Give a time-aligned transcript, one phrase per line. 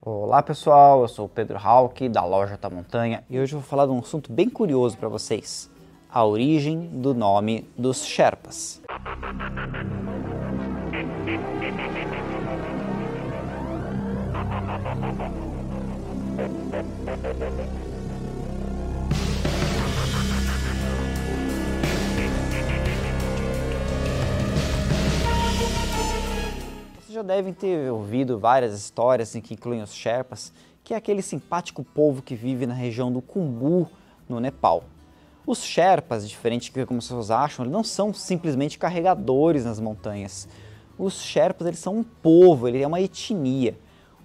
[0.00, 3.68] Olá pessoal, eu sou o Pedro Hauck da Loja da Montanha e hoje eu vou
[3.68, 5.70] falar de um assunto bem curioso para vocês:
[6.08, 8.82] a origem do nome dos Sherpas.
[27.16, 30.52] Já devem ter ouvido várias histórias em que incluem os Sherpas,
[30.84, 33.88] que é aquele simpático povo que vive na região do Kumbu,
[34.28, 34.84] no Nepal.
[35.46, 40.46] Os Sherpas, diferente que como pessoas acham, não são simplesmente carregadores nas montanhas.
[40.98, 43.78] Os Sherpas eles são um povo, ele é uma etnia.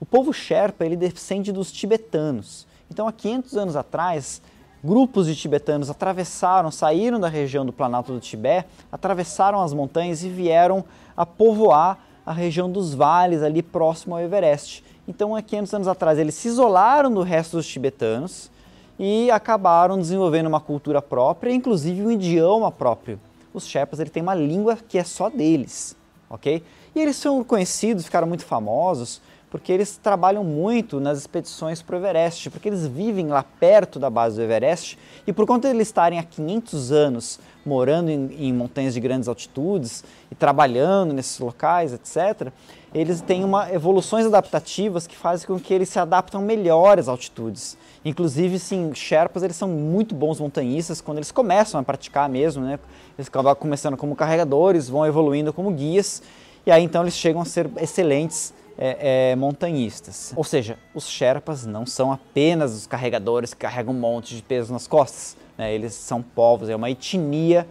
[0.00, 2.66] O povo Sherpa ele descende dos tibetanos.
[2.90, 4.40] Então, há 500 anos atrás,
[4.82, 10.30] grupos de tibetanos atravessaram, saíram da região do Planalto do Tibete, atravessaram as montanhas e
[10.30, 10.82] vieram
[11.14, 14.84] a povoar a região dos vales ali próximo ao Everest.
[15.08, 18.50] Então, há 500 anos atrás, eles se isolaram do resto dos tibetanos
[18.98, 23.18] e acabaram desenvolvendo uma cultura própria, inclusive um idioma próprio.
[23.54, 25.96] Os Sherpas ele tem uma língua que é só deles,
[26.28, 26.62] ok?
[26.94, 31.98] E eles são conhecidos, ficaram muito famosos porque eles trabalham muito nas expedições para o
[31.98, 35.88] Everest, porque eles vivem lá perto da base do Everest e por conta de eles
[35.88, 41.92] estarem há 500 anos morando em, em montanhas de grandes altitudes e trabalhando nesses locais,
[41.92, 42.50] etc.,
[42.94, 47.76] eles têm uma evoluções adaptativas que fazem com que eles se adaptam melhor às altitudes.
[48.02, 52.78] Inclusive, sim, Sherpas eles são muito bons montanhistas quando eles começam a praticar mesmo, né?
[53.18, 56.22] Eles acabam começando como carregadores, vão evoluindo como guias
[56.64, 60.32] e aí então eles chegam a ser excelentes é, é, montanhistas.
[60.36, 64.72] Ou seja, os Sherpas não são apenas os carregadores que carregam um monte de peso
[64.72, 65.36] nas costas.
[65.58, 65.74] Né?
[65.74, 67.66] Eles são povos, é uma etnia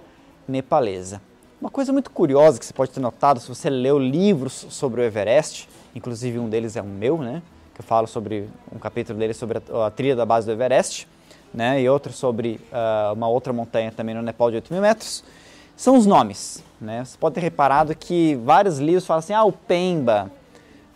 [0.45, 1.21] nepalesa.
[1.61, 5.03] Uma coisa muito curiosa que você pode ter notado se você leu livros sobre o
[5.03, 7.41] Everest, inclusive um deles é o meu, né?
[7.73, 11.07] que eu falo sobre um capítulo dele sobre a, a trilha da base do Everest,
[11.53, 11.81] né?
[11.81, 15.23] e outro sobre uh, uma outra montanha também no Nepal de 8 mil metros,
[15.75, 16.63] são os nomes.
[16.81, 17.03] Né?
[17.05, 20.31] Você pode ter reparado que vários livros falam assim, ah, o Pemba,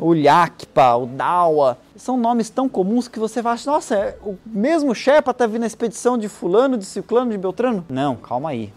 [0.01, 4.95] o Lhakpa, o Dawa, são nomes tão comuns que você achar, nossa, é o mesmo
[4.95, 7.85] Sherpa está vindo na expedição de fulano, de ciclano, de beltrano?
[7.87, 8.73] Não, calma aí.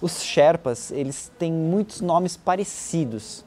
[0.00, 3.44] Os Sherpas, eles têm muitos nomes parecidos.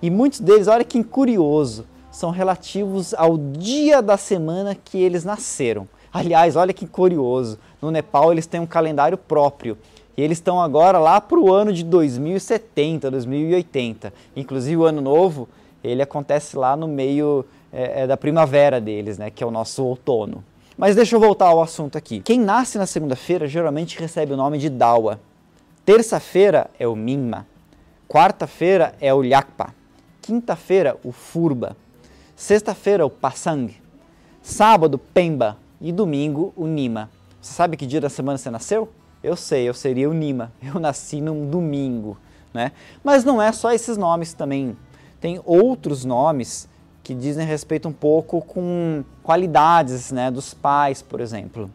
[0.00, 5.86] E muitos deles, olha que curioso, são relativos ao dia da semana que eles nasceram.
[6.10, 9.76] Aliás, olha que curioso, no Nepal eles têm um calendário próprio.
[10.16, 14.14] E eles estão agora lá para o ano de 2070, 2080.
[14.34, 15.46] Inclusive o ano novo
[15.84, 19.84] ele acontece lá no meio é, é, da primavera deles, né, que é o nosso
[19.84, 20.42] outono.
[20.76, 22.20] Mas deixa eu voltar ao assunto aqui.
[22.20, 25.20] Quem nasce na segunda-feira geralmente recebe o nome de Dawa.
[25.84, 27.46] Terça-feira é o Mimma.
[28.08, 29.74] Quarta-feira é o Lhakpa.
[30.20, 31.76] Quinta-feira, o Furba.
[32.34, 33.72] Sexta-feira, o Passang.
[34.42, 35.58] Sábado, Pemba.
[35.80, 37.10] E domingo, o Nima.
[37.40, 38.88] Você sabe que dia da semana você nasceu?
[39.22, 40.50] Eu sei, eu seria o Nima.
[40.62, 42.16] Eu nasci num domingo.
[42.52, 42.72] Né?
[43.02, 44.76] Mas não é só esses nomes também
[45.24, 46.68] tem outros nomes
[47.02, 51.70] que dizem respeito um pouco com qualidades né, dos pais, por exemplo.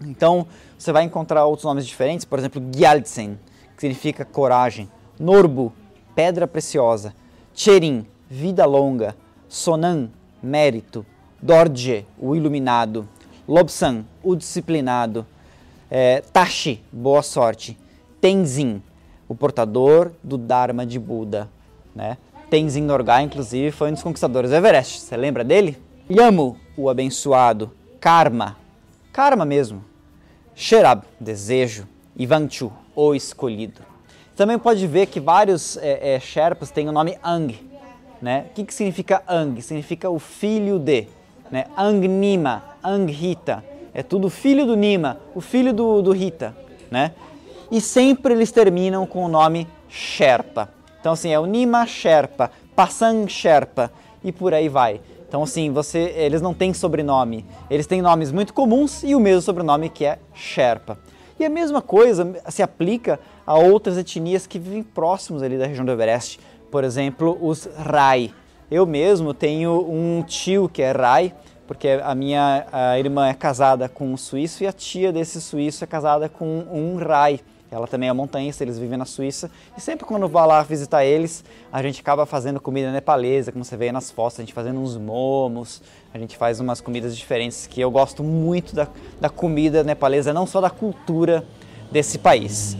[0.00, 0.46] Então,
[0.78, 3.38] você vai encontrar outros nomes diferentes, por exemplo, Gyaltsen,
[3.76, 5.74] que significa coragem, Norbu,
[6.14, 7.14] pedra preciosa,
[7.54, 9.14] Cherin, vida longa,
[9.46, 10.08] Sonan,
[10.42, 11.04] mérito,
[11.38, 13.06] Dorje, o iluminado,
[13.46, 15.26] Lobsan, o disciplinado,
[15.90, 17.78] é, Tashi, boa sorte,
[18.22, 18.82] Tenzin,
[19.28, 21.46] o portador do Dharma de Buda,
[21.94, 22.16] né?
[22.50, 25.00] Tenzin Norgay, inclusive, foi um dos conquistadores do Everest.
[25.00, 25.78] Você lembra dele?
[26.10, 27.70] Yamu, o abençoado.
[28.00, 28.56] Karma,
[29.12, 29.84] karma mesmo.
[30.54, 31.86] Sherab, desejo.
[32.16, 33.80] Ivanchu, o escolhido.
[34.36, 37.56] Também pode ver que vários é, é, Sherpas têm o nome Ang.
[38.20, 38.46] Né?
[38.50, 39.62] O que, que significa Ang?
[39.62, 41.06] Significa o filho de.
[41.50, 41.66] Né?
[41.76, 43.64] Ang Nima, Ang Rita.
[43.94, 46.54] É tudo filho do Nima, o filho do, do Rita.
[46.90, 47.12] Né?
[47.70, 50.79] E sempre eles terminam com o nome Sherpa.
[51.00, 53.90] Então, assim, é o Nima Sherpa, Passang Sherpa
[54.22, 55.00] e por aí vai.
[55.26, 57.46] Então, assim, você, eles não têm sobrenome.
[57.70, 60.98] Eles têm nomes muito comuns e o mesmo sobrenome que é Sherpa.
[61.38, 65.86] E a mesma coisa se aplica a outras etnias que vivem próximos ali da região
[65.86, 66.38] do Everest.
[66.70, 68.34] Por exemplo, os Rai.
[68.70, 71.32] Eu mesmo tenho um tio que é Rai,
[71.66, 75.82] porque a minha a irmã é casada com um suíço e a tia desse suíço
[75.82, 77.40] é casada com um Rai.
[77.70, 79.48] Ela também é montanhista, eles vivem na Suíça.
[79.76, 83.76] E sempre quando vai lá visitar eles, a gente acaba fazendo comida nepalesa, como você
[83.76, 85.80] vê aí nas fotos, a gente fazendo uns momos,
[86.12, 88.88] a gente faz umas comidas diferentes que eu gosto muito da,
[89.20, 91.44] da comida nepalesa, não só da cultura
[91.92, 92.76] desse país.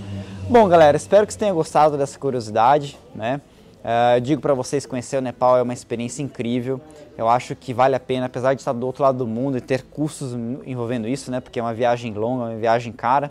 [0.49, 3.41] Bom, galera, espero que vocês tenham gostado dessa curiosidade, né?
[3.81, 6.81] Uh, digo para vocês, conhecer o Nepal é uma experiência incrível.
[7.17, 9.61] Eu acho que vale a pena, apesar de estar do outro lado do mundo e
[9.61, 10.35] ter custos
[10.67, 11.41] envolvendo isso, né?
[11.41, 13.31] Porque é uma viagem longa, uma viagem cara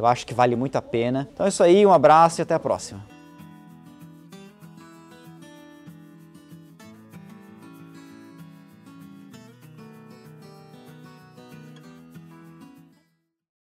[0.00, 1.28] eu acho que vale muito a pena.
[1.32, 3.09] Então é isso aí, um abraço e até a próxima.